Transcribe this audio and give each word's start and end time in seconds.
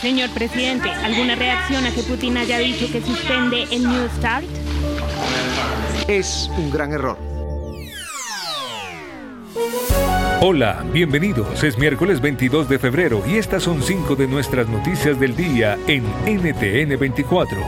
Señor 0.00 0.30
presidente, 0.30 0.88
¿alguna 0.90 1.34
reacción 1.34 1.84
a 1.84 1.90
que 1.90 2.04
Putin 2.04 2.36
haya 2.36 2.58
dicho 2.58 2.86
que 2.92 3.00
suspende 3.00 3.64
el 3.64 3.82
New 3.82 4.08
Start? 4.16 4.46
Es 6.06 6.48
un 6.56 6.70
gran 6.70 6.92
error. 6.92 7.18
Hola, 10.40 10.84
bienvenidos. 10.92 11.64
Es 11.64 11.76
miércoles 11.78 12.20
22 12.20 12.68
de 12.68 12.78
febrero 12.78 13.24
y 13.26 13.38
estas 13.38 13.64
son 13.64 13.82
cinco 13.82 14.14
de 14.14 14.28
nuestras 14.28 14.68
noticias 14.68 15.18
del 15.18 15.34
día 15.34 15.76
en 15.88 16.04
NTN 16.26 16.96
24. 16.96 17.58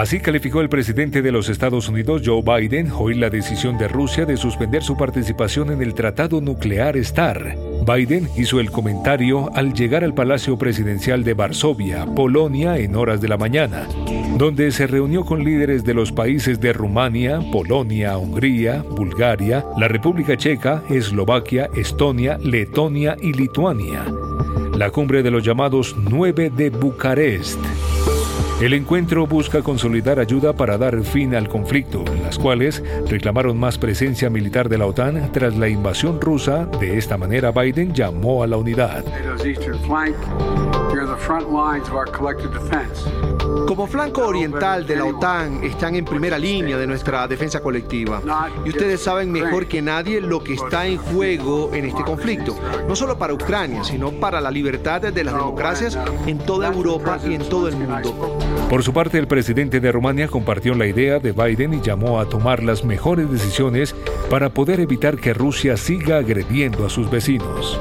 Así 0.00 0.18
calificó 0.18 0.62
el 0.62 0.70
presidente 0.70 1.20
de 1.20 1.30
los 1.30 1.50
Estados 1.50 1.90
Unidos, 1.90 2.22
Joe 2.24 2.40
Biden, 2.40 2.90
hoy 2.90 3.14
la 3.14 3.28
decisión 3.28 3.76
de 3.76 3.86
Rusia 3.86 4.24
de 4.24 4.38
suspender 4.38 4.82
su 4.82 4.96
participación 4.96 5.70
en 5.72 5.82
el 5.82 5.92
Tratado 5.92 6.40
Nuclear 6.40 6.96
STAR. 7.04 7.54
Biden 7.86 8.26
hizo 8.34 8.60
el 8.60 8.70
comentario 8.70 9.54
al 9.54 9.74
llegar 9.74 10.02
al 10.02 10.14
Palacio 10.14 10.56
Presidencial 10.56 11.22
de 11.22 11.34
Varsovia, 11.34 12.06
Polonia, 12.06 12.78
en 12.78 12.96
horas 12.96 13.20
de 13.20 13.28
la 13.28 13.36
mañana, 13.36 13.86
donde 14.38 14.72
se 14.72 14.86
reunió 14.86 15.26
con 15.26 15.44
líderes 15.44 15.84
de 15.84 15.92
los 15.92 16.12
países 16.12 16.58
de 16.60 16.72
Rumania, 16.72 17.38
Polonia, 17.52 18.16
Hungría, 18.16 18.82
Bulgaria, 18.82 19.66
la 19.76 19.88
República 19.88 20.34
Checa, 20.34 20.82
Eslovaquia, 20.88 21.68
Estonia, 21.76 22.38
Letonia 22.38 23.18
y 23.20 23.34
Lituania. 23.34 24.06
La 24.78 24.88
cumbre 24.88 25.22
de 25.22 25.30
los 25.30 25.44
llamados 25.44 25.94
nueve 26.08 26.50
de 26.56 26.70
Bucarest. 26.70 27.58
El 28.60 28.74
encuentro 28.74 29.26
busca 29.26 29.62
consolidar 29.62 30.20
ayuda 30.20 30.52
para 30.52 30.76
dar 30.76 31.02
fin 31.02 31.34
al 31.34 31.48
conflicto, 31.48 32.04
las 32.22 32.38
cuales 32.38 32.82
reclamaron 33.08 33.58
más 33.58 33.78
presencia 33.78 34.28
militar 34.28 34.68
de 34.68 34.76
la 34.76 34.84
OTAN 34.84 35.32
tras 35.32 35.56
la 35.56 35.66
invasión 35.66 36.20
rusa. 36.20 36.66
De 36.78 36.98
esta 36.98 37.16
manera, 37.16 37.52
Biden 37.52 37.94
llamó 37.94 38.42
a 38.42 38.46
la 38.46 38.58
unidad. 38.58 39.02
Como 43.66 43.86
flanco 43.86 44.26
oriental 44.26 44.86
de 44.86 44.96
la 44.96 45.04
OTAN, 45.06 45.64
están 45.64 45.94
en 45.94 46.04
primera 46.04 46.38
línea 46.38 46.76
de 46.76 46.86
nuestra 46.86 47.26
defensa 47.26 47.60
colectiva. 47.60 48.20
Y 48.66 48.68
ustedes 48.68 49.00
saben 49.00 49.32
mejor 49.32 49.68
que 49.68 49.80
nadie 49.80 50.20
lo 50.20 50.44
que 50.44 50.52
está 50.54 50.86
en 50.86 50.98
juego 50.98 51.70
en 51.72 51.86
este 51.86 52.02
conflicto, 52.02 52.54
no 52.86 52.94
solo 52.94 53.16
para 53.16 53.32
Ucrania, 53.32 53.84
sino 53.84 54.10
para 54.10 54.38
la 54.38 54.50
libertad 54.50 55.00
de 55.00 55.24
las 55.24 55.32
democracias 55.32 55.98
en 56.26 56.36
toda 56.38 56.68
Europa 56.68 57.18
y 57.26 57.32
en 57.32 57.48
todo 57.48 57.68
el 57.68 57.76
mundo. 57.76 58.49
Por 58.70 58.84
su 58.84 58.92
parte, 58.92 59.18
el 59.18 59.26
presidente 59.26 59.80
de 59.80 59.90
Rumania 59.90 60.28
compartió 60.28 60.74
la 60.74 60.86
idea 60.86 61.18
de 61.18 61.32
Biden 61.32 61.74
y 61.74 61.80
llamó 61.80 62.20
a 62.20 62.28
tomar 62.28 62.62
las 62.62 62.84
mejores 62.84 63.30
decisiones 63.30 63.96
para 64.30 64.50
poder 64.50 64.78
evitar 64.78 65.16
que 65.16 65.34
Rusia 65.34 65.76
siga 65.76 66.18
agrediendo 66.18 66.86
a 66.86 66.88
sus 66.88 67.10
vecinos. 67.10 67.80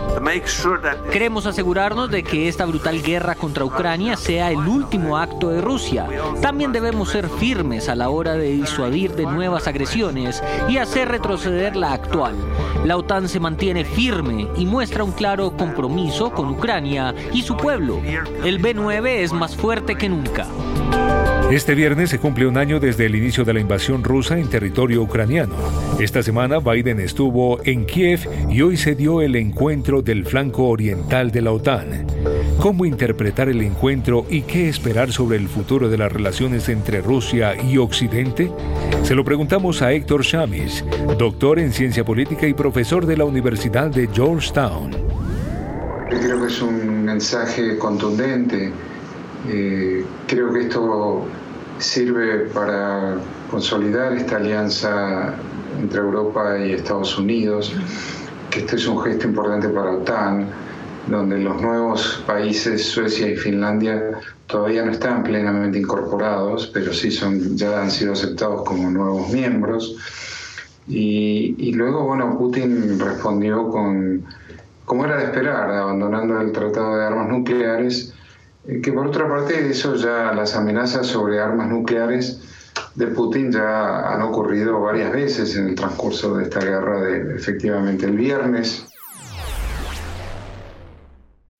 Queremos 1.11 1.45
asegurarnos 1.45 2.09
de 2.09 2.23
que 2.23 2.47
esta 2.47 2.65
brutal 2.65 3.03
guerra 3.03 3.35
contra 3.35 3.65
Ucrania 3.65 4.17
sea 4.17 4.51
el 4.51 4.57
último 4.57 5.17
acto 5.17 5.49
de 5.49 5.61
Rusia. 5.61 6.07
También 6.41 6.71
debemos 6.71 7.09
ser 7.09 7.29
firmes 7.29 7.87
a 7.87 7.95
la 7.95 8.09
hora 8.09 8.33
de 8.33 8.49
disuadir 8.51 9.13
de 9.13 9.25
nuevas 9.25 9.67
agresiones 9.67 10.43
y 10.67 10.77
hacer 10.77 11.09
retroceder 11.09 11.75
la 11.75 11.93
actual. 11.93 12.35
La 12.83 12.97
OTAN 12.97 13.29
se 13.29 13.39
mantiene 13.39 13.85
firme 13.85 14.47
y 14.57 14.65
muestra 14.65 15.03
un 15.03 15.11
claro 15.11 15.51
compromiso 15.55 16.31
con 16.31 16.49
Ucrania 16.49 17.13
y 17.31 17.43
su 17.43 17.55
pueblo. 17.55 18.01
El 18.43 18.61
B9 18.61 19.07
es 19.07 19.33
más 19.33 19.55
fuerte 19.55 19.95
que 19.95 20.09
nunca. 20.09 20.47
Este 21.51 21.73
viernes 21.73 22.11
se 22.11 22.19
cumple 22.19 22.45
un 22.45 22.57
año 22.57 22.79
desde 22.79 23.07
el 23.07 23.15
inicio 23.15 23.43
de 23.43 23.53
la 23.53 23.59
invasión 23.59 24.03
rusa 24.03 24.37
en 24.37 24.47
territorio 24.47 25.01
ucraniano. 25.01 25.55
Esta 25.99 26.21
semana 26.21 26.59
Biden 26.59 26.99
estuvo 26.99 27.59
en 27.63 27.87
Kiev 27.87 28.29
y 28.51 28.61
hoy 28.61 28.77
se 28.77 28.93
dio 28.93 29.21
el 29.21 29.35
encuentro 29.35 30.03
del 30.03 30.25
flanco 30.25 30.67
oriental 30.67 31.31
de 31.31 31.41
la 31.41 31.51
OTAN. 31.51 32.05
¿Cómo 32.59 32.85
interpretar 32.85 33.49
el 33.49 33.61
encuentro 33.61 34.27
y 34.29 34.43
qué 34.43 34.69
esperar 34.69 35.11
sobre 35.11 35.37
el 35.37 35.47
futuro 35.47 35.89
de 35.89 35.97
las 35.97 36.11
relaciones 36.11 36.69
entre 36.69 37.01
Rusia 37.01 37.55
y 37.59 37.77
Occidente? 37.77 38.51
Se 39.01 39.15
lo 39.15 39.25
preguntamos 39.25 39.81
a 39.81 39.91
Héctor 39.91 40.23
Chamis, 40.23 40.85
doctor 41.17 41.57
en 41.57 41.73
ciencia 41.73 42.05
política 42.05 42.45
y 42.47 42.53
profesor 42.53 43.07
de 43.07 43.17
la 43.17 43.25
Universidad 43.25 43.89
de 43.89 44.07
Georgetown. 44.13 44.91
Creo 46.09 46.41
que 46.41 46.47
es 46.47 46.61
un 46.61 47.05
mensaje 47.05 47.75
contundente 47.79 48.71
eh, 49.47 50.05
creo 50.27 50.51
que 50.53 50.61
esto 50.61 51.25
sirve 51.77 52.49
para 52.53 53.15
consolidar 53.49 54.13
esta 54.13 54.37
alianza 54.37 55.33
entre 55.79 56.01
Europa 56.01 56.57
y 56.59 56.73
Estados 56.73 57.17
Unidos, 57.17 57.73
que 58.49 58.59
este 58.59 58.75
es 58.75 58.87
un 58.87 59.01
gesto 59.01 59.27
importante 59.27 59.69
para 59.69 59.91
OTAN, 59.91 60.47
donde 61.07 61.39
los 61.39 61.61
nuevos 61.61 62.23
países, 62.27 62.85
Suecia 62.85 63.29
y 63.29 63.35
Finlandia, 63.35 64.19
todavía 64.47 64.83
no 64.83 64.91
están 64.91 65.23
plenamente 65.23 65.79
incorporados, 65.79 66.67
pero 66.73 66.93
sí 66.93 67.09
son, 67.09 67.57
ya 67.57 67.81
han 67.81 67.89
sido 67.89 68.13
aceptados 68.13 68.63
como 68.63 68.89
nuevos 68.89 69.29
miembros. 69.29 69.95
Y, 70.87 71.55
y 71.57 71.73
luego, 71.73 72.05
bueno, 72.05 72.37
Putin 72.37 72.99
respondió 72.99 73.69
con, 73.69 74.25
como 74.85 75.05
era 75.05 75.17
de 75.17 75.25
esperar, 75.25 75.71
abandonando 75.71 76.41
el 76.41 76.51
Tratado 76.51 76.97
de 76.97 77.05
Armas 77.05 77.29
Nucleares, 77.29 78.13
Eh, 78.69 78.81
que 78.81 78.91
por 78.93 79.07
otra 79.07 79.27
parte 79.27 79.69
eso 79.69 79.95
ya 79.95 80.31
las 80.33 80.55
amenazas 80.55 81.07
sobre 81.07 81.39
armas 81.39 81.67
nucleares 81.67 82.39
de 82.95 83.07
Putin 83.07 83.51
ya 83.51 84.13
han 84.13 84.21
ocurrido 84.21 84.79
varias 84.79 85.11
veces 85.11 85.55
en 85.55 85.69
el 85.69 85.75
transcurso 85.75 86.35
de 86.37 86.43
esta 86.43 86.59
guerra 86.59 87.01
de 87.01 87.35
efectivamente 87.35 88.05
el 88.05 88.15
viernes. 88.15 88.85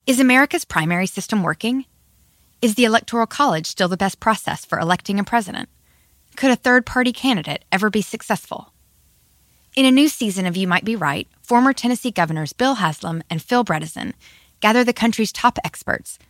Is 0.06 0.19
America's 0.19 0.66
primary 0.66 1.08
system 1.08 1.44
working? 1.44 1.86
Is 2.62 2.75
the 2.75 2.86
Electoral 2.86 3.28
College 3.28 3.66
still 3.66 3.88
the 3.88 3.98
best 3.98 4.19
process 4.19 4.66
for 4.66 4.80
electing 4.80 5.19
a 5.19 5.24
president? 5.24 5.69
Could 6.36 6.52
a 6.52 6.56
third 6.56 6.86
party 6.86 7.14
candidate 7.14 7.64
ever 7.72 7.90
be 7.90 8.02
successful? 8.02 8.74
In 9.75 9.86
a 9.86 9.92
new 9.92 10.09
season 10.09 10.46
of 10.46 10.58
You 10.58 10.68
Might 10.68 10.84
Be 10.84 10.96
Right, 10.96 11.28
former 11.42 11.74
Tennessee 11.74 12.12
governors 12.12 12.53
Bill 12.53 12.75
Haslam 12.75 13.24
and 13.30 13.42
Phil 13.42 13.64
Bredesen 13.64 14.14
gather 14.59 14.84
the 14.84 14.94
country's 14.94 15.31
top 15.31 15.58
experts 15.64 16.19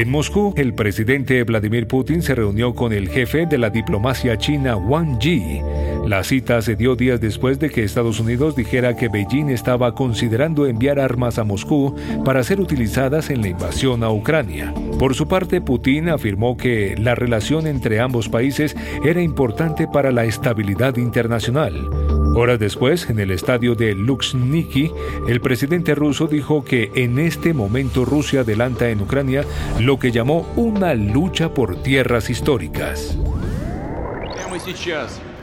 En 0.00 0.08
Moscú, 0.08 0.54
el 0.56 0.72
presidente 0.72 1.44
Vladimir 1.44 1.86
Putin 1.86 2.22
se 2.22 2.34
reunió 2.34 2.74
con 2.74 2.94
el 2.94 3.10
jefe 3.10 3.44
de 3.44 3.58
la 3.58 3.68
diplomacia 3.68 4.38
china 4.38 4.74
Wang 4.74 5.18
Yi. 5.18 5.60
La 6.06 6.24
cita 6.24 6.62
se 6.62 6.74
dio 6.74 6.96
días 6.96 7.20
después 7.20 7.58
de 7.58 7.68
que 7.68 7.84
Estados 7.84 8.18
Unidos 8.18 8.56
dijera 8.56 8.96
que 8.96 9.08
Beijing 9.08 9.50
estaba 9.50 9.94
considerando 9.94 10.64
enviar 10.64 10.98
armas 10.98 11.38
a 11.38 11.44
Moscú 11.44 11.94
para 12.24 12.42
ser 12.44 12.60
utilizadas 12.60 13.28
en 13.28 13.42
la 13.42 13.48
invasión 13.48 14.02
a 14.02 14.10
Ucrania. 14.10 14.72
Por 14.98 15.14
su 15.14 15.28
parte, 15.28 15.60
Putin 15.60 16.08
afirmó 16.08 16.56
que 16.56 16.94
la 16.96 17.14
relación 17.14 17.66
entre 17.66 18.00
ambos 18.00 18.30
países 18.30 18.74
era 19.04 19.20
importante 19.20 19.86
para 19.86 20.12
la 20.12 20.24
estabilidad 20.24 20.96
internacional. 20.96 22.09
Horas 22.34 22.58
después, 22.60 23.10
en 23.10 23.18
el 23.18 23.32
estadio 23.32 23.74
de 23.74 23.94
Luxniki, 23.94 24.90
el 25.26 25.40
presidente 25.40 25.94
ruso 25.94 26.28
dijo 26.28 26.64
que 26.64 26.92
en 26.94 27.18
este 27.18 27.52
momento 27.52 28.04
Rusia 28.04 28.40
adelanta 28.40 28.88
en 28.88 29.00
Ucrania 29.00 29.44
lo 29.80 29.98
que 29.98 30.12
llamó 30.12 30.48
una 30.54 30.94
lucha 30.94 31.52
por 31.52 31.82
tierras 31.82 32.30
históricas. 32.30 33.18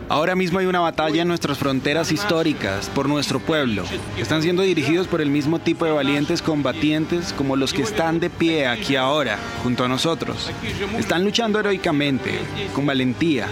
Ahora 0.10 0.36
mismo 0.36 0.60
hay 0.60 0.66
una 0.66 0.80
batalla 0.80 1.24
en 1.24 1.28
nuestras 1.28 1.58
fronteras 1.58 2.14
históricas 2.14 2.90
por 2.96 3.10
nuestro 3.10 3.40
pueblo. 3.40 3.84
Están 4.18 4.42
siendo 4.42 4.62
dirigidos 4.62 5.08
por 5.08 5.20
el 5.20 5.30
mismo 5.30 5.60
tipo 5.60 5.84
de 5.84 5.92
valientes 5.92 6.42
combatientes 6.42 7.34
como 7.34 7.58
los 7.58 7.74
que 7.74 7.82
están 7.82 8.22
de 8.22 8.30
pie 8.30 8.68
aquí 8.68 8.96
ahora, 8.96 9.38
junto 9.64 9.84
a 9.84 9.90
nosotros. 9.90 10.50
Están 10.98 11.26
luchando 11.26 11.60
heroicamente, 11.60 12.40
con 12.74 12.86
valentía, 12.86 13.48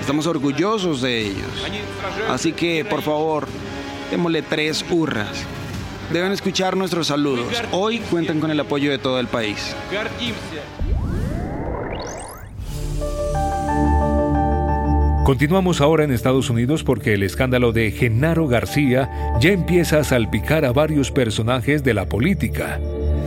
Estamos 0.00 0.26
orgullosos 0.26 1.02
de 1.02 1.20
ellos. 1.26 1.64
Así 2.28 2.52
que, 2.52 2.84
por 2.84 3.02
favor, 3.02 3.46
démosle 4.10 4.42
tres 4.42 4.84
hurras. 4.90 5.44
Deben 6.12 6.32
escuchar 6.32 6.76
nuestros 6.76 7.08
saludos. 7.08 7.62
Hoy 7.72 7.98
cuentan 7.98 8.38
con 8.40 8.50
el 8.50 8.60
apoyo 8.60 8.90
de 8.90 8.98
todo 8.98 9.18
el 9.18 9.26
país. 9.26 9.74
Continuamos 15.24 15.80
ahora 15.80 16.04
en 16.04 16.12
Estados 16.12 16.50
Unidos 16.50 16.84
porque 16.84 17.14
el 17.14 17.24
escándalo 17.24 17.72
de 17.72 17.90
Genaro 17.90 18.46
García 18.46 19.10
ya 19.40 19.50
empieza 19.50 19.98
a 19.98 20.04
salpicar 20.04 20.64
a 20.64 20.72
varios 20.72 21.10
personajes 21.10 21.82
de 21.82 21.94
la 21.94 22.08
política. 22.08 22.78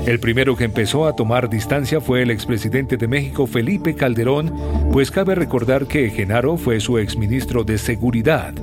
El 0.06 0.20
primero 0.20 0.56
que 0.56 0.64
empezó 0.64 1.06
a 1.06 1.16
tomar 1.16 1.50
distancia 1.50 2.02
fue 2.02 2.22
el 2.24 2.32
expresidente 2.32 2.98
de 2.98 3.08
México 3.08 3.46
Felipe 3.46 3.96
Calderón, 3.96 4.54
pues 4.92 5.12
cabe 5.12 5.36
recordar 5.36 5.86
que 5.86 6.10
Genaro 6.10 6.58
fue 6.58 6.80
su 6.80 6.98
exministro 6.98 7.64
de 7.64 7.78
Seguridad. 7.78 8.54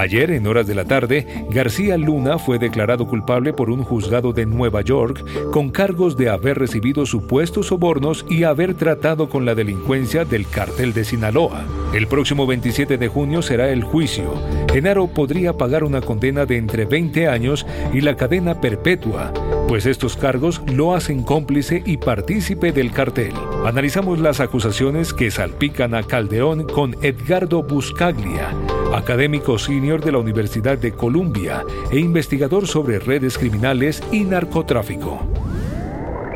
Ayer, 0.00 0.30
en 0.30 0.46
horas 0.46 0.66
de 0.66 0.74
la 0.74 0.86
tarde, 0.86 1.26
García 1.50 1.98
Luna 1.98 2.38
fue 2.38 2.58
declarado 2.58 3.06
culpable 3.06 3.52
por 3.52 3.68
un 3.68 3.84
juzgado 3.84 4.32
de 4.32 4.46
Nueva 4.46 4.80
York 4.80 5.22
con 5.50 5.68
cargos 5.68 6.16
de 6.16 6.30
haber 6.30 6.58
recibido 6.58 7.04
supuestos 7.04 7.66
sobornos 7.66 8.24
y 8.30 8.44
haber 8.44 8.72
tratado 8.72 9.28
con 9.28 9.44
la 9.44 9.54
delincuencia 9.54 10.24
del 10.24 10.48
cartel 10.48 10.94
de 10.94 11.04
Sinaloa. 11.04 11.66
El 11.92 12.06
próximo 12.06 12.46
27 12.46 12.96
de 12.96 13.08
junio 13.08 13.42
será 13.42 13.68
el 13.68 13.84
juicio. 13.84 14.32
Genaro 14.72 15.06
podría 15.06 15.52
pagar 15.58 15.84
una 15.84 16.00
condena 16.00 16.46
de 16.46 16.56
entre 16.56 16.86
20 16.86 17.28
años 17.28 17.66
y 17.92 18.00
la 18.00 18.16
cadena 18.16 18.58
perpetua, 18.58 19.34
pues 19.68 19.84
estos 19.84 20.16
cargos 20.16 20.62
lo 20.66 20.94
hacen 20.94 21.24
cómplice 21.24 21.82
y 21.84 21.98
partícipe 21.98 22.72
del 22.72 22.90
cartel. 22.92 23.34
Analizamos 23.66 24.18
las 24.18 24.40
acusaciones 24.40 25.12
que 25.12 25.30
salpican 25.30 25.94
a 25.94 26.02
Caldeón 26.04 26.66
con 26.66 26.96
Edgardo 27.02 27.62
Buscaglia, 27.62 28.54
académico 28.94 29.56
senior 29.58 30.04
de 30.04 30.12
la 30.12 30.18
Universidad 30.18 30.76
de 30.76 30.92
Columbia 30.92 31.64
e 31.90 31.98
investigador 31.98 32.66
sobre 32.66 32.98
redes 32.98 33.38
criminales 33.38 34.02
y 34.10 34.24
narcotráfico. 34.24 35.20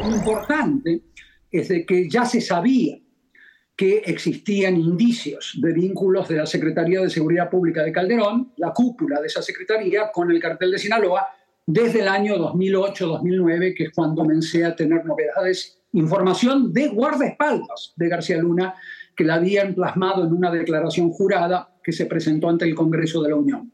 Importante 0.05 1.03
es 1.51 1.69
de 1.69 1.85
que 1.85 2.09
ya 2.09 2.25
se 2.25 2.41
sabía 2.41 2.99
que 3.77 3.99
existían 4.07 4.77
indicios 4.77 5.59
de 5.61 5.73
vínculos 5.73 6.29
de 6.29 6.37
la 6.37 6.47
Secretaría 6.47 7.01
de 7.01 7.11
Seguridad 7.11 7.51
Pública 7.51 7.83
de 7.83 7.91
Calderón, 7.91 8.53
la 8.57 8.73
cúpula 8.73 9.21
de 9.21 9.27
esa 9.27 9.43
secretaría, 9.43 10.13
con 10.13 10.31
el 10.31 10.41
cartel 10.41 10.71
de 10.71 10.79
Sinaloa 10.79 11.27
desde 11.67 12.03
el 12.03 12.09
año 12.09 12.37
2008-2009, 12.37 13.75
que 13.77 13.85
es 13.85 13.91
cuando 13.93 14.23
comencé 14.23 14.65
a 14.65 14.77
tener 14.77 15.05
novedades, 15.05 15.81
información 15.93 16.73
de 16.73 16.89
guardaespaldas 16.89 17.95
de 17.97 18.09
García 18.09 18.39
Luna, 18.39 18.75
que 19.17 19.25
la 19.25 19.35
habían 19.35 19.75
plasmado 19.75 20.25
en 20.25 20.33
una 20.33 20.53
declaración 20.53 21.11
jurada 21.11 21.74
que 21.85 21.93
se 21.93 22.07
presentó 22.07 22.49
ante 22.49 22.65
el 22.65 22.75
Congreso 22.75 23.23
de 23.23 23.31
la 23.31 23.37
Unión. 23.37 23.73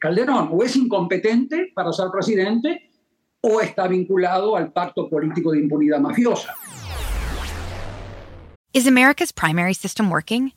Calderón 0.00 0.48
o 0.50 0.62
es 0.64 0.74
incompetente 0.74 1.70
para 1.74 1.92
ser 1.92 2.10
presidente 2.10 2.90
o 3.40 3.60
está 3.60 3.86
vinculado 3.86 4.56
al 4.56 4.72
pacto 4.72 5.08
político 5.08 5.52
de 5.52 5.60
impunidad 5.60 6.00
mafiosa. 6.00 6.54
Is 8.72 8.86
America's 8.86 9.32
primary 9.32 9.74
system 9.74 10.10
working? 10.10 10.52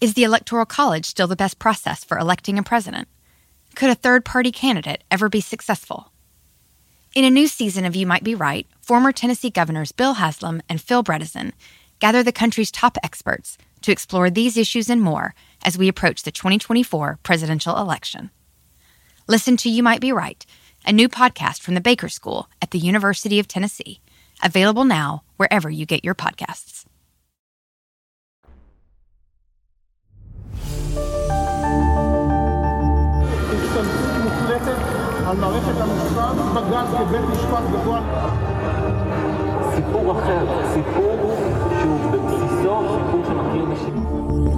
Is 0.00 0.14
the 0.14 0.24
Electoral 0.24 0.66
College 0.66 1.04
still 1.04 1.28
the 1.28 1.36
best 1.36 1.58
process 1.58 2.02
for 2.02 2.18
electing 2.18 2.58
a 2.58 2.62
president? 2.62 3.06
Could 3.74 3.90
a 3.90 3.94
third 3.94 4.24
party 4.24 4.50
candidate 4.50 5.04
ever 5.10 5.28
be 5.28 5.40
successful? 5.40 6.10
In 7.14 7.24
a 7.24 7.30
new 7.30 7.46
season 7.46 7.84
of 7.84 7.94
You 7.94 8.06
Might 8.06 8.24
Be 8.24 8.34
Right, 8.34 8.66
former 8.80 9.12
Tennessee 9.12 9.50
governors 9.50 9.92
Bill 9.92 10.14
Haslam 10.14 10.62
and 10.68 10.80
Phil 10.80 11.04
Bredesen 11.04 11.52
gather 12.00 12.22
the 12.22 12.32
country's 12.32 12.70
top 12.70 12.98
experts 13.02 13.56
to 13.83 13.91
explore 13.91 14.29
these 14.29 14.57
issues 14.57 14.89
and 14.89 15.01
more 15.01 15.33
as 15.63 15.77
we 15.77 15.87
approach 15.87 16.23
the 16.23 16.31
2024 16.31 17.19
presidential 17.23 17.77
election. 17.77 18.29
Listen 19.27 19.57
to 19.57 19.69
You 19.69 19.83
Might 19.83 20.01
Be 20.01 20.11
Right, 20.11 20.45
a 20.85 20.91
new 20.91 21.09
podcast 21.09 21.61
from 21.61 21.75
the 21.75 21.81
Baker 21.81 22.09
School 22.09 22.49
at 22.61 22.71
the 22.71 22.79
University 22.79 23.39
of 23.39 23.47
Tennessee, 23.47 24.01
available 24.43 24.85
now 24.85 25.23
wherever 25.37 25.69
you 25.69 25.85
get 25.85 26.03
your 26.03 26.15
podcasts. 26.15 26.85
על 35.29 35.37
מערכת 35.37 35.81
המשפט, 35.81 36.35
בג"ץ 36.55 36.87
כבית 36.97 37.21
משפט 37.21 37.63
גבוה. 37.71 38.62
סיפור 39.75 40.11
אחר, 40.11 40.45
סיפור 40.73 41.35
שהוא 41.81 41.99
בבסיסו 42.11 42.75
סיפור 42.95 43.23
שמכיר 43.27 43.65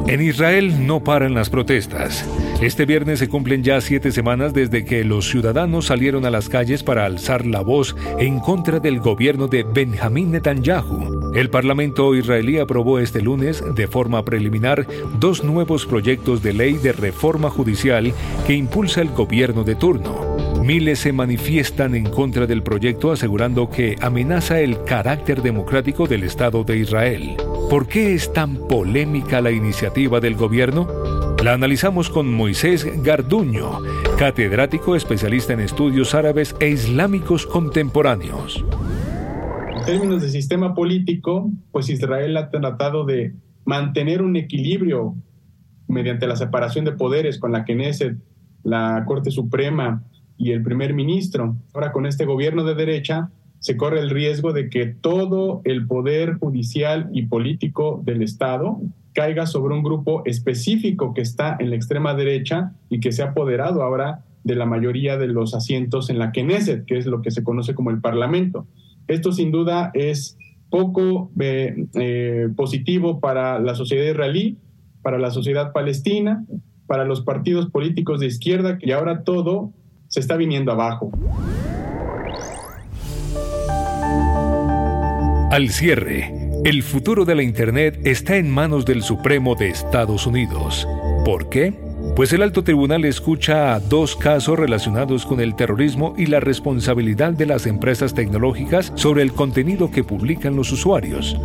En 0.07 0.19
Israel 0.21 0.85
no 0.85 0.99
paran 0.99 1.33
las 1.33 1.49
protestas. 1.49 2.25
Este 2.61 2.85
viernes 2.85 3.19
se 3.19 3.29
cumplen 3.29 3.63
ya 3.63 3.79
siete 3.79 4.11
semanas 4.11 4.53
desde 4.53 4.83
que 4.83 5.05
los 5.05 5.29
ciudadanos 5.29 5.85
salieron 5.87 6.25
a 6.25 6.29
las 6.29 6.49
calles 6.49 6.83
para 6.83 7.05
alzar 7.05 7.45
la 7.45 7.61
voz 7.61 7.95
en 8.19 8.39
contra 8.39 8.79
del 8.79 8.99
gobierno 8.99 9.47
de 9.47 9.63
Benjamín 9.63 10.31
Netanyahu. 10.31 11.14
el 11.34 11.50
Parlamento 11.50 12.14
israelí 12.14 12.58
aprobó 12.58 12.98
este 12.98 13.20
lunes, 13.20 13.62
de 13.74 13.86
forma 13.86 14.24
preliminar, 14.24 14.86
dos 15.18 15.44
nuevos 15.44 15.84
proyectos 15.84 16.42
de 16.42 16.52
ley 16.52 16.74
de 16.74 16.92
reforma 16.92 17.50
judicial 17.50 18.12
que 18.46 18.54
impulsa 18.54 19.02
el 19.02 19.08
gobierno 19.08 19.64
de 19.64 19.74
turno. 19.74 20.36
Miles 20.62 21.00
se 21.00 21.12
manifiestan 21.12 21.94
en 21.94 22.04
contra 22.10 22.46
del 22.46 22.62
proyecto 22.62 23.12
asegurando 23.12 23.70
que 23.70 23.96
amenaza 24.00 24.60
el 24.60 24.82
carácter 24.84 25.42
democrático 25.42 26.06
del 26.06 26.24
Estado 26.24 26.64
de 26.64 26.78
Israel. 26.78 27.36
¿Por 27.70 27.86
qué 27.86 28.14
es 28.14 28.32
tan 28.32 28.56
polémica 28.68 29.40
la 29.40 29.50
iniciativa 29.50 30.20
del 30.20 30.34
gobierno? 30.34 30.88
La 31.44 31.52
analizamos 31.52 32.10
con 32.10 32.32
Moisés 32.32 32.86
Garduño, 33.02 33.80
catedrático 34.18 34.96
especialista 34.96 35.52
en 35.52 35.60
estudios 35.60 36.14
árabes 36.14 36.56
e 36.58 36.68
islámicos 36.68 37.46
contemporáneos. 37.46 38.64
En 39.86 40.00
términos 40.00 40.20
de 40.20 40.30
sistema 40.30 40.74
político, 40.74 41.48
pues 41.70 41.88
Israel 41.88 42.36
ha 42.38 42.50
tratado 42.50 43.04
de 43.04 43.34
mantener 43.64 44.20
un 44.20 44.34
equilibrio 44.34 45.14
mediante 45.86 46.26
la 46.26 46.34
separación 46.34 46.84
de 46.84 46.90
poderes 46.90 47.38
con 47.38 47.52
la 47.52 47.64
Knesset, 47.64 48.16
la 48.64 49.04
Corte 49.06 49.30
Suprema 49.30 50.02
y 50.36 50.50
el 50.50 50.64
primer 50.64 50.92
ministro. 50.92 51.54
Ahora 51.72 51.92
con 51.92 52.04
este 52.04 52.24
gobierno 52.24 52.64
de 52.64 52.74
derecha 52.74 53.30
se 53.60 53.76
corre 53.76 54.00
el 54.00 54.10
riesgo 54.10 54.52
de 54.52 54.70
que 54.70 54.86
todo 54.86 55.60
el 55.62 55.86
poder 55.86 56.34
judicial 56.40 57.08
y 57.12 57.26
político 57.26 58.02
del 58.04 58.22
Estado 58.22 58.80
caiga 59.12 59.46
sobre 59.46 59.72
un 59.72 59.84
grupo 59.84 60.22
específico 60.24 61.14
que 61.14 61.20
está 61.20 61.56
en 61.60 61.70
la 61.70 61.76
extrema 61.76 62.14
derecha 62.14 62.72
y 62.90 62.98
que 62.98 63.12
se 63.12 63.22
ha 63.22 63.26
apoderado 63.26 63.84
ahora 63.84 64.24
de 64.42 64.56
la 64.56 64.66
mayoría 64.66 65.16
de 65.16 65.28
los 65.28 65.54
asientos 65.54 66.10
en 66.10 66.18
la 66.18 66.32
Knesset, 66.32 66.86
que 66.86 66.98
es 66.98 67.06
lo 67.06 67.22
que 67.22 67.30
se 67.30 67.44
conoce 67.44 67.76
como 67.76 67.92
el 67.92 68.00
Parlamento. 68.00 68.66
Esto 69.08 69.32
sin 69.32 69.50
duda 69.50 69.90
es 69.94 70.36
poco 70.70 71.30
eh, 71.40 71.86
eh, 71.94 72.48
positivo 72.56 73.20
para 73.20 73.58
la 73.58 73.74
sociedad 73.74 74.04
israelí, 74.04 74.58
para 75.02 75.18
la 75.18 75.30
sociedad 75.30 75.72
palestina, 75.72 76.44
para 76.86 77.04
los 77.04 77.22
partidos 77.22 77.70
políticos 77.70 78.20
de 78.20 78.26
izquierda, 78.26 78.78
que 78.78 78.92
ahora 78.92 79.22
todo 79.22 79.72
se 80.08 80.20
está 80.20 80.36
viniendo 80.36 80.72
abajo. 80.72 81.10
Al 85.50 85.68
cierre, 85.70 86.34
el 86.64 86.82
futuro 86.82 87.24
de 87.24 87.34
la 87.36 87.42
Internet 87.42 88.00
está 88.04 88.36
en 88.36 88.50
manos 88.50 88.84
del 88.84 89.02
Supremo 89.02 89.54
de 89.54 89.68
Estados 89.68 90.26
Unidos. 90.26 90.86
¿Por 91.24 91.48
qué? 91.48 91.85
Pues 92.16 92.32
el 92.32 92.40
alto 92.40 92.64
tribunal 92.64 93.04
escucha 93.04 93.78
dos 93.78 94.16
casos 94.16 94.58
relacionados 94.58 95.26
con 95.26 95.38
el 95.38 95.54
terrorismo 95.54 96.14
y 96.16 96.24
la 96.24 96.40
responsabilidad 96.40 97.34
de 97.34 97.44
las 97.44 97.66
empresas 97.66 98.14
tecnológicas 98.14 98.90
sobre 98.94 99.22
el 99.22 99.34
contenido 99.34 99.90
que 99.90 100.02
publican 100.02 100.56
los 100.56 100.72
usuarios. 100.72 101.36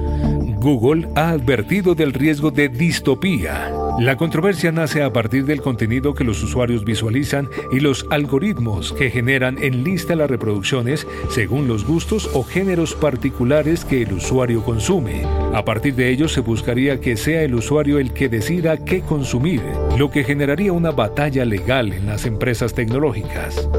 Google 0.61 1.09
ha 1.15 1.31
advertido 1.31 1.93
del 1.93 2.13
riesgo 2.13 2.51
de 2.51 2.69
distopía 2.69 3.80
la 4.01 4.17
controversia 4.17 4.71
nace 4.71 5.03
a 5.03 5.13
partir 5.13 5.45
del 5.45 5.61
contenido 5.61 6.15
que 6.15 6.23
los 6.23 6.41
usuarios 6.41 6.83
visualizan 6.83 7.49
y 7.71 7.81
los 7.81 8.07
algoritmos 8.09 8.93
que 8.93 9.11
generan 9.11 9.61
en 9.61 9.83
lista 9.83 10.15
las 10.15 10.27
reproducciones 10.27 11.05
según 11.29 11.67
los 11.67 11.85
gustos 11.85 12.27
o 12.33 12.43
géneros 12.43 12.95
particulares 12.95 13.85
que 13.85 14.01
el 14.01 14.13
usuario 14.13 14.63
consume. 14.63 15.23
A 15.53 15.63
partir 15.63 15.93
de 15.93 16.09
ello 16.09 16.27
se 16.27 16.41
buscaría 16.41 16.99
que 16.99 17.15
sea 17.15 17.43
el 17.43 17.53
usuario 17.53 17.99
el 17.99 18.11
que 18.11 18.27
decida 18.27 18.83
qué 18.83 19.01
consumir, 19.01 19.61
lo 19.99 20.09
que 20.09 20.23
generaría 20.23 20.73
una 20.73 20.89
batalla 20.89 21.45
legal 21.45 21.93
en 21.93 22.07
las 22.07 22.25
empresas 22.25 22.73
tecnológicas. 22.73 23.69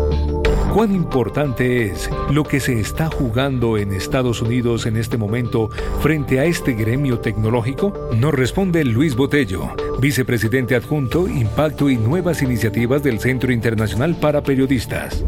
¿Cuán 0.72 0.94
importante 0.94 1.84
es 1.90 2.08
lo 2.30 2.44
que 2.44 2.58
se 2.58 2.80
está 2.80 3.10
jugando 3.10 3.76
en 3.76 3.92
Estados 3.92 4.40
Unidos 4.40 4.86
en 4.86 4.96
este 4.96 5.18
momento 5.18 5.68
frente 6.00 6.40
a 6.40 6.46
este 6.46 6.72
gremio 6.72 7.20
tecnológico? 7.20 7.92
Nos 8.16 8.32
responde 8.32 8.82
Luis 8.82 9.14
Botello, 9.14 9.76
vicepresidente 10.00 10.74
adjunto, 10.74 11.28
Impacto 11.28 11.90
y 11.90 11.98
Nuevas 11.98 12.40
Iniciativas 12.40 13.02
del 13.02 13.20
Centro 13.20 13.52
Internacional 13.52 14.14
para 14.14 14.42
Periodistas. 14.42 15.22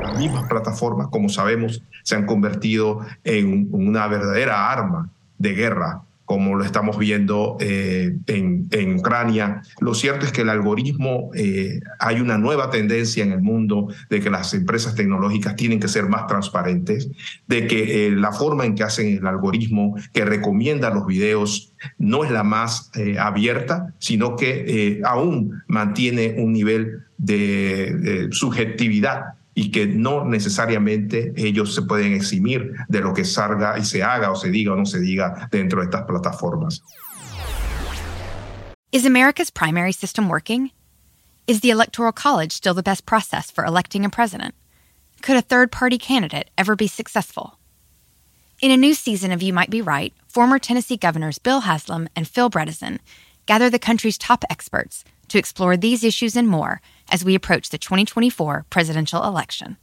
Las 0.00 0.18
mismas 0.18 0.48
plataformas, 0.48 1.08
como 1.08 1.28
sabemos, 1.28 1.82
se 2.02 2.16
han 2.16 2.24
convertido 2.24 3.00
en 3.24 3.68
una 3.70 4.06
verdadera 4.06 4.72
arma 4.72 5.10
de 5.36 5.52
guerra 5.52 6.04
como 6.28 6.56
lo 6.56 6.62
estamos 6.62 6.98
viendo 6.98 7.56
eh, 7.58 8.14
en, 8.26 8.98
Ucrania. 8.98 9.62
Lo 9.80 9.94
cierto 9.94 10.26
es 10.26 10.32
que 10.32 10.42
el 10.42 10.50
algoritmo, 10.50 11.30
eh, 11.34 11.80
hay 11.98 12.20
una 12.20 12.36
nueva 12.36 12.68
tendencia 12.68 13.24
en 13.24 13.32
el 13.32 13.40
mundo 13.40 13.88
de 14.10 14.20
que 14.20 14.28
las 14.28 14.52
empresas 14.52 14.94
tecnológicas 14.94 15.56
tienen 15.56 15.80
que 15.80 15.88
ser 15.88 16.06
más 16.06 16.26
transparentes, 16.26 17.08
de 17.46 17.66
que 17.66 18.08
eh, 18.08 18.10
la 18.10 18.32
forma 18.32 18.66
en 18.66 18.74
que 18.74 18.82
hacen 18.82 19.16
el 19.16 19.26
algoritmo 19.26 19.96
que 20.12 20.26
recomienda 20.26 20.90
los 20.90 21.06
videos 21.06 21.72
no 21.96 22.24
es 22.24 22.30
la 22.30 22.44
más 22.44 22.90
abierta, 23.18 23.94
sino 23.98 24.36
que 24.36 25.00
aún 25.04 25.62
mantiene 25.66 26.34
un 26.36 26.52
nivel 26.52 27.04
de 27.16 28.28
subjetividad 28.32 29.37
y 29.58 29.72
que 29.72 29.88
no 29.88 30.24
necesariamente 30.24 31.32
ellos 31.36 31.74
se 31.74 31.82
pueden 31.82 32.12
eximir 32.12 32.76
de 32.88 33.00
lo 33.00 33.12
que 33.12 33.24
salga 33.24 33.76
y 33.76 33.84
se 33.84 34.04
haga 34.04 34.30
o 34.30 34.36
se 34.36 34.50
diga 34.50 34.72
o 34.72 34.76
no 34.76 34.86
se 34.86 35.00
diga 35.00 35.48
dentro 35.50 35.80
de 35.80 35.86
estas 35.86 36.04
plataformas. 36.06 36.80
Is 38.92 39.04
America's 39.04 39.50
primary 39.50 39.90
system 39.90 40.28
working? 40.28 40.70
Is 41.48 41.60
the 41.60 41.70
Electoral 41.70 42.12
College 42.12 42.52
still 42.52 42.72
the 42.72 42.84
best 42.84 43.04
process 43.04 43.50
for 43.50 43.64
electing 43.64 44.04
a 44.04 44.10
president? 44.10 44.54
Could 45.22 45.36
a 45.36 45.42
third 45.42 45.72
party 45.72 45.98
candidate 45.98 46.50
ever 46.56 46.76
be 46.76 46.86
successful? 46.86 47.58
In 48.60 48.70
a 48.70 48.76
new 48.76 48.94
season 48.94 49.32
of 49.32 49.42
You 49.42 49.52
Might 49.52 49.70
Be 49.70 49.82
Right, 49.82 50.14
former 50.28 50.60
Tennessee 50.60 50.96
governors 50.96 51.40
Bill 51.40 51.62
Haslam 51.62 52.08
and 52.14 52.28
Phil 52.28 52.48
Bredesen 52.48 53.00
gather 53.46 53.68
the 53.68 53.80
country's 53.80 54.18
top 54.18 54.44
experts 54.48 55.02
to 55.28 55.38
explore 55.38 55.76
these 55.76 56.04
issues 56.04 56.36
and 56.36 56.46
more 56.46 56.80
as 57.10 57.24
we 57.24 57.34
approach 57.34 57.70
the 57.70 57.78
2024 57.78 58.66
presidential 58.70 59.24
election. 59.24 59.76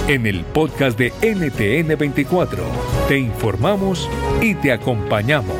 En 0.07 0.27
el 0.27 0.45
podcast 0.45 0.99
de 0.99 1.11
NTN24 1.13 2.96
te 3.07 3.17
informamos 3.17 4.09
y 4.41 4.53
te 4.55 4.73
acompañamos. 4.73 5.56